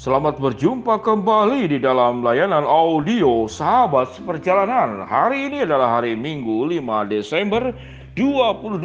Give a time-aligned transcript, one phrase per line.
[0.00, 5.04] Selamat berjumpa kembali di dalam layanan audio Sahabat Perjalanan.
[5.04, 7.76] Hari ini adalah hari Minggu 5 Desember
[8.16, 8.80] 2021.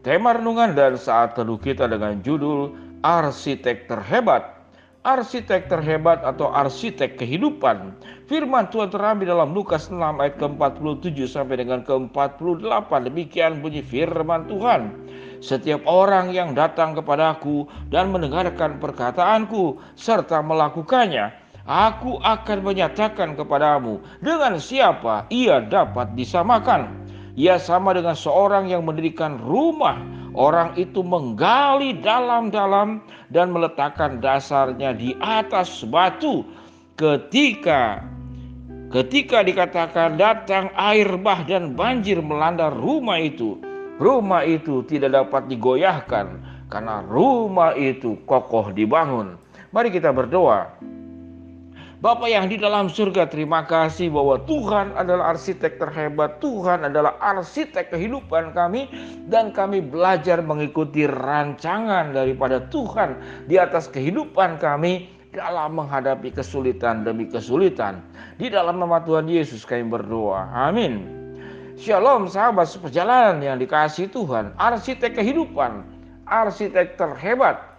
[0.00, 2.72] Tema renungan dan saat teduh kita dengan judul
[3.04, 4.59] Arsitek Terhebat.
[5.00, 7.96] Arsitek terhebat atau arsitek kehidupan.
[8.28, 13.08] Firman Tuhan terambil dalam Lukas 6 ayat ke-47 sampai dengan ke-48.
[13.08, 14.92] Demikian bunyi firman Tuhan.
[15.40, 21.32] Setiap orang yang datang kepadaku dan mendengarkan perkataanku serta melakukannya,
[21.64, 27.08] aku akan menyatakan kepadamu dengan siapa ia dapat disamakan.
[27.40, 29.96] Ia sama dengan seorang yang mendirikan rumah.
[30.30, 33.02] Orang itu menggali dalam-dalam
[33.34, 36.46] dan meletakkan dasarnya di atas batu.
[36.94, 38.04] Ketika
[38.94, 43.58] ketika dikatakan datang air bah dan banjir melanda rumah itu,
[43.98, 46.38] rumah itu tidak dapat digoyahkan
[46.70, 49.34] karena rumah itu kokoh dibangun.
[49.74, 50.70] Mari kita berdoa.
[52.00, 57.92] Bapak yang di dalam surga, terima kasih bahwa Tuhan adalah arsitek terhebat, Tuhan adalah arsitek
[57.92, 58.88] kehidupan kami,
[59.28, 67.28] dan kami belajar mengikuti rancangan daripada Tuhan di atas kehidupan kami dalam menghadapi kesulitan demi
[67.28, 68.00] kesulitan.
[68.40, 70.48] Di dalam nama Tuhan Yesus kami berdoa.
[70.56, 71.04] Amin.
[71.76, 75.84] Shalom sahabat seperjalanan yang dikasih Tuhan, arsitek kehidupan,
[76.24, 77.69] arsitek terhebat.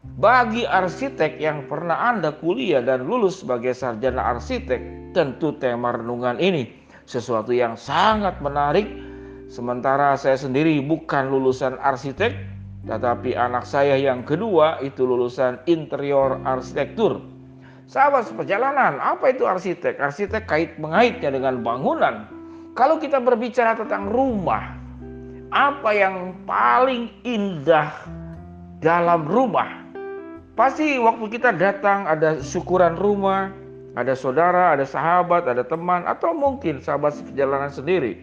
[0.00, 6.72] Bagi arsitek yang pernah Anda kuliah dan lulus sebagai sarjana arsitek, tentu tema renungan ini
[7.04, 8.88] sesuatu yang sangat menarik.
[9.52, 12.32] Sementara saya sendiri bukan lulusan arsitek,
[12.88, 17.20] tetapi anak saya yang kedua itu lulusan interior arsitektur.
[17.84, 20.00] Sahabat seperjalanan, apa itu arsitek?
[20.00, 22.24] Arsitek kait mengaitnya dengan bangunan,
[22.72, 24.80] kalau kita berbicara tentang rumah,
[25.52, 27.92] apa yang paling indah
[28.80, 29.79] dalam rumah?
[30.60, 33.48] Pasti waktu kita datang ada syukuran rumah,
[33.96, 38.20] ada saudara, ada sahabat, ada teman, atau mungkin sahabat perjalanan sendiri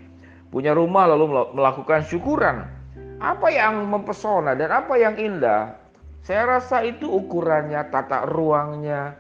[0.54, 2.70] punya rumah lalu melakukan syukuran.
[3.18, 5.82] Apa yang mempesona dan apa yang indah?
[6.22, 9.18] Saya rasa itu ukurannya, tata ruangnya,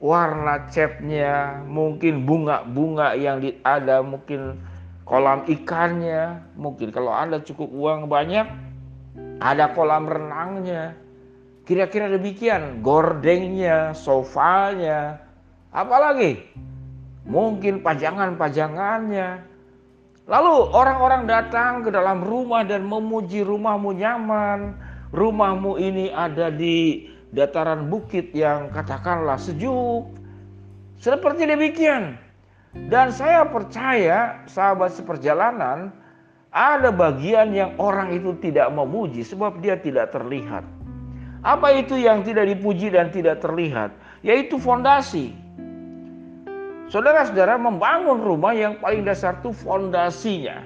[0.00, 4.64] warna catnya, mungkin bunga-bunga yang ada, mungkin
[5.04, 8.48] kolam ikannya, mungkin kalau Anda cukup uang banyak,
[9.44, 10.96] ada kolam renangnya.
[11.70, 15.22] Kira-kira demikian, gordengnya, sofanya,
[15.70, 16.42] apalagi
[17.22, 19.46] mungkin pajangan-pajangannya.
[20.26, 24.74] Lalu orang-orang datang ke dalam rumah dan memuji rumahmu nyaman,
[25.14, 30.10] rumahmu ini ada di dataran bukit yang katakanlah sejuk.
[30.98, 32.18] Seperti demikian.
[32.90, 35.94] Dan saya percaya sahabat seperjalanan
[36.50, 40.79] ada bagian yang orang itu tidak memuji sebab dia tidak terlihat.
[41.40, 43.96] Apa itu yang tidak dipuji dan tidak terlihat?
[44.20, 45.32] Yaitu fondasi.
[46.92, 50.60] Saudara-saudara membangun rumah yang paling dasar itu fondasinya.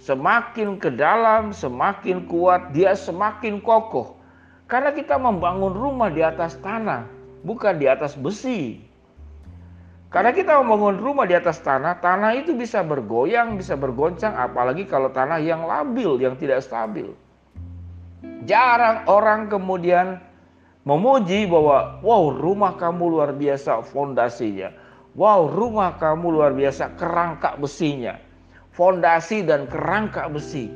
[0.00, 4.20] Semakin ke dalam, semakin kuat, dia semakin kokoh.
[4.68, 7.08] Karena kita membangun rumah di atas tanah,
[7.46, 8.84] bukan di atas besi.
[10.10, 15.08] Karena kita membangun rumah di atas tanah, tanah itu bisa bergoyang, bisa bergoncang, apalagi kalau
[15.08, 17.14] tanah yang labil, yang tidak stabil.
[18.48, 20.16] Jarang orang kemudian
[20.88, 24.72] memuji bahwa, wow rumah kamu luar biasa fondasinya.
[25.12, 28.16] Wow rumah kamu luar biasa kerangka besinya.
[28.70, 30.70] Fondasi dan kerangka besi.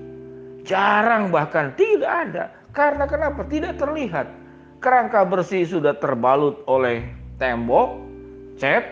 [0.67, 2.45] Jarang bahkan tidak ada.
[2.75, 3.47] Karena kenapa?
[3.47, 4.27] Tidak terlihat.
[4.83, 7.07] Kerangka bersih sudah terbalut oleh
[7.41, 7.97] tembok,
[8.61, 8.85] cat,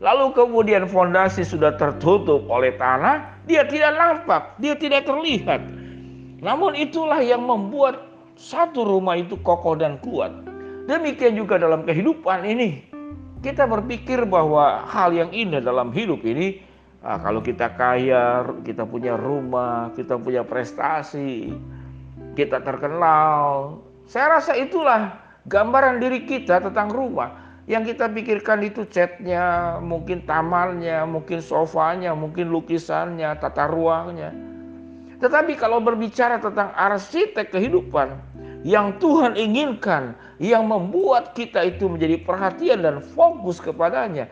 [0.00, 5.60] lalu kemudian fondasi sudah tertutup oleh tanah, dia tidak nampak, dia tidak terlihat.
[6.42, 10.34] Namun itulah yang membuat satu rumah itu kokoh dan kuat.
[10.90, 12.84] Demikian juga dalam kehidupan ini.
[13.40, 16.64] Kita berpikir bahwa hal yang indah dalam hidup ini,
[17.04, 21.52] ah, kalau kita kaya, kita punya rumah, kita punya prestasi,
[22.36, 23.78] kita terkenal.
[24.08, 25.16] Saya rasa itulah
[25.48, 27.44] gambaran diri kita tentang rumah.
[27.64, 34.53] Yang kita pikirkan itu catnya, mungkin tamalnya, mungkin sofanya, mungkin lukisannya, tata ruangnya.
[35.22, 38.18] Tetapi kalau berbicara tentang arsitek kehidupan
[38.64, 44.26] yang Tuhan inginkan, yang membuat kita itu menjadi perhatian dan fokus kepadanya,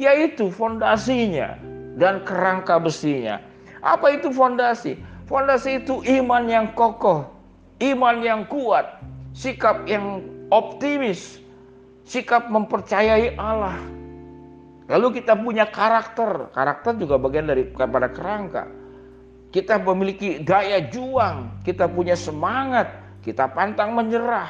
[0.00, 1.58] yaitu fondasinya
[2.00, 3.42] dan kerangka besinya.
[3.82, 4.96] Apa itu fondasi?
[5.26, 7.28] Fondasi itu iman yang kokoh,
[7.82, 9.02] iman yang kuat,
[9.36, 11.42] sikap yang optimis,
[12.06, 13.76] sikap mempercayai Allah.
[14.90, 18.68] Lalu kita punya karakter, karakter juga bagian dari kepada kerangka.
[19.52, 22.88] Kita memiliki daya juang, kita punya semangat,
[23.20, 24.48] kita pantang menyerah.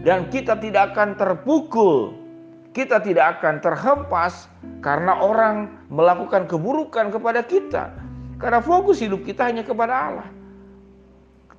[0.00, 2.16] dan kita tidak akan terpukul.
[2.72, 4.48] Kita tidak akan terhempas
[4.80, 7.92] karena orang melakukan keburukan kepada kita.
[8.40, 10.28] Karena fokus hidup kita hanya kepada Allah.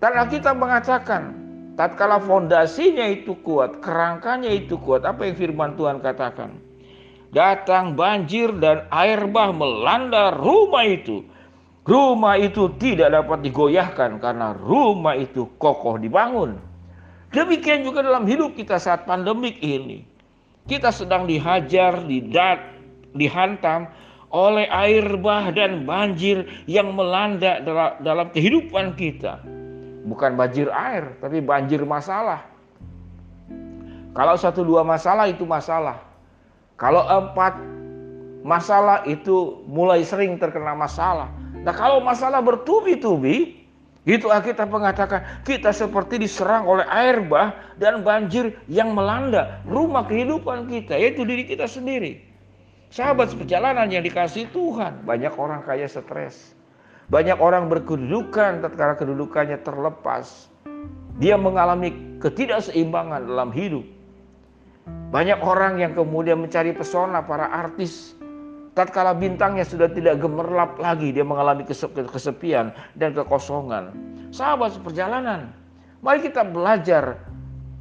[0.02, 1.38] Karena kita mengatakan,
[1.78, 6.58] tatkala fondasinya itu kuat, kerangkanya itu kuat, apa yang firman Tuhan katakan?
[7.30, 11.22] Datang banjir dan air bah melanda rumah itu.
[11.84, 16.56] Rumah itu tidak dapat digoyahkan karena rumah itu kokoh dibangun.
[17.36, 20.08] Demikian juga dalam hidup kita saat pandemik ini.
[20.64, 22.64] Kita sedang dihajar, didat,
[23.12, 23.92] dihantam
[24.32, 27.60] oleh air bah dan banjir yang melanda
[28.00, 29.44] dalam kehidupan kita.
[30.08, 32.48] Bukan banjir air, tapi banjir masalah.
[34.16, 36.00] Kalau satu dua masalah itu masalah.
[36.80, 37.60] Kalau empat
[38.46, 41.43] masalah itu mulai sering terkena masalah.
[41.64, 43.64] Nah kalau masalah bertubi-tubi,
[44.04, 50.68] itu Alkitab mengatakan kita seperti diserang oleh air bah dan banjir yang melanda rumah kehidupan
[50.68, 52.20] kita yaitu diri kita sendiri.
[52.92, 56.54] Sahabat perjalanan yang dikasih Tuhan, banyak orang kaya stres.
[57.10, 60.52] Banyak orang berkedudukan tatkala kedudukannya terlepas.
[61.18, 63.88] Dia mengalami ketidakseimbangan dalam hidup.
[65.16, 68.14] Banyak orang yang kemudian mencari pesona para artis
[68.74, 71.66] tatkala bintangnya sudah tidak gemerlap lagi, dia mengalami
[72.10, 73.94] kesepian dan kekosongan.
[74.34, 75.54] Sahabat seperjalanan,
[76.02, 77.22] mari kita belajar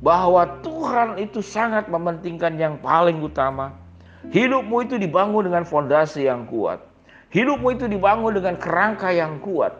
[0.04, 3.72] bahwa Tuhan itu sangat mementingkan yang paling utama.
[4.28, 6.78] Hidupmu itu dibangun dengan fondasi yang kuat.
[7.32, 9.72] Hidupmu itu dibangun dengan kerangka yang kuat.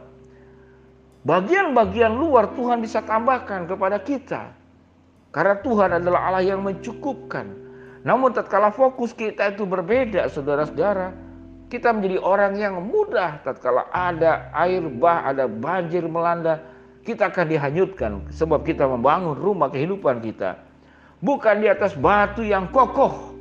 [1.22, 4.50] Bagian-bagian luar Tuhan bisa tambahkan kepada kita.
[5.30, 7.61] Karena Tuhan adalah Allah yang mencukupkan.
[8.02, 11.14] Namun tatkala fokus kita itu berbeda saudara-saudara,
[11.70, 16.58] kita menjadi orang yang mudah tatkala ada air bah, ada banjir melanda,
[17.06, 20.58] kita akan dihanyutkan sebab kita membangun rumah kehidupan kita.
[21.22, 23.38] Bukan di atas batu yang kokoh,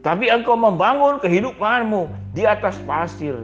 [0.00, 3.36] tapi engkau membangun kehidupanmu di atas pasir,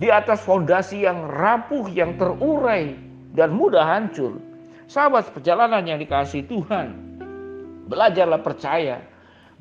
[0.00, 2.96] di atas fondasi yang rapuh, yang terurai
[3.36, 4.40] dan mudah hancur.
[4.88, 6.96] Sahabat perjalanan yang dikasih Tuhan,
[7.92, 9.11] belajarlah percaya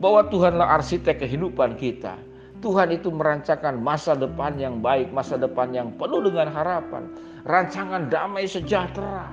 [0.02, 2.18] bahwa Tuhanlah arsitek kehidupan kita.
[2.62, 7.10] Tuhan itu merancangkan masa depan yang baik, masa depan yang penuh dengan harapan,
[7.46, 9.30] rancangan damai sejahtera.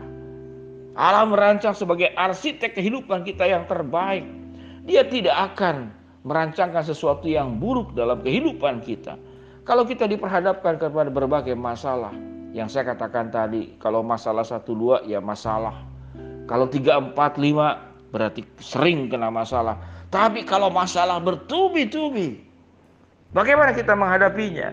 [0.98, 4.24] Allah merancang sebagai arsitek kehidupan kita yang terbaik.
[4.88, 5.92] Dia tidak akan
[6.24, 9.16] merancangkan sesuatu yang buruk dalam kehidupan kita.
[9.68, 12.16] Kalau kita diperhadapkan kepada berbagai masalah,
[12.56, 15.76] yang saya katakan tadi, kalau masalah satu dua ya masalah.
[16.48, 19.76] Kalau tiga empat lima berarti sering kena masalah.
[20.08, 22.40] Tapi kalau masalah bertubi-tubi,
[23.36, 24.72] bagaimana kita menghadapinya?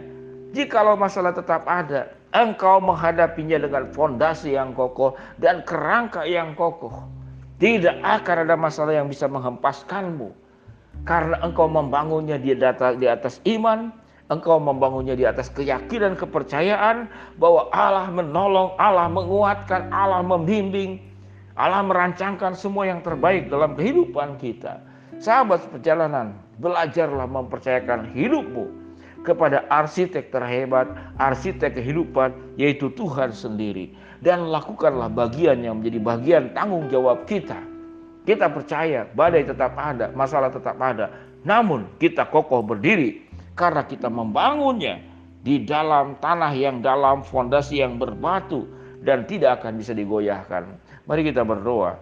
[0.55, 7.03] Jikalau masalah tetap ada, engkau menghadapinya dengan fondasi yang kokoh dan kerangka yang kokoh.
[7.59, 10.31] Tidak akan ada masalah yang bisa menghempaskanmu.
[11.03, 13.91] Karena engkau membangunnya di atas, iman,
[14.31, 21.03] engkau membangunnya di atas keyakinan, kepercayaan bahwa Allah menolong, Allah menguatkan, Allah membimbing,
[21.59, 24.94] Allah merancangkan semua yang terbaik dalam kehidupan kita.
[25.19, 28.67] Sahabat perjalanan, belajarlah mempercayakan hidupmu
[29.23, 33.95] kepada arsitek terhebat, arsitek kehidupan, yaitu Tuhan sendiri.
[34.21, 37.57] Dan lakukanlah bagian yang menjadi bagian tanggung jawab kita.
[38.25, 41.13] Kita percaya badai tetap ada, masalah tetap ada.
[41.45, 43.21] Namun kita kokoh berdiri
[43.53, 44.97] karena kita membangunnya
[45.45, 48.65] di dalam tanah yang dalam, fondasi yang berbatu
[49.05, 50.65] dan tidak akan bisa digoyahkan.
[51.05, 52.01] Mari kita berdoa.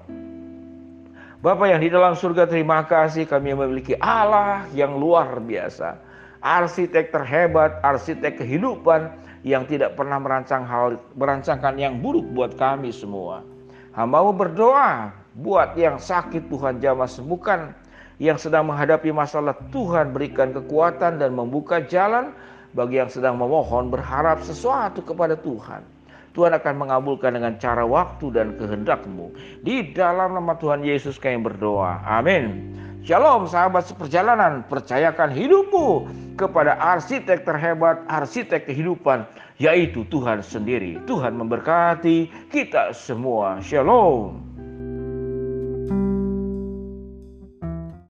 [1.44, 6.00] Bapak yang di dalam surga terima kasih kami memiliki Allah yang luar biasa.
[6.40, 9.12] Arsitek terhebat, arsitek kehidupan
[9.44, 13.44] yang tidak pernah merancang hal merancangkan yang buruk buat kami semua.
[13.92, 17.76] Hamba berdoa buat yang sakit Tuhan jamah sembuhkan,
[18.24, 22.32] yang sedang menghadapi masalah Tuhan berikan kekuatan dan membuka jalan
[22.72, 25.93] bagi yang sedang memohon berharap sesuatu kepada Tuhan.
[26.34, 29.30] Tuhan akan mengabulkan dengan cara waktu dan kehendakmu.
[29.62, 32.02] Di dalam nama Tuhan Yesus kami berdoa.
[32.06, 32.74] Amin.
[33.04, 36.08] Shalom sahabat seperjalanan, percayakan hidupmu
[36.40, 39.28] kepada arsitek terhebat, arsitek kehidupan,
[39.60, 40.98] yaitu Tuhan sendiri.
[41.04, 43.60] Tuhan memberkati kita semua.
[43.60, 44.53] Shalom.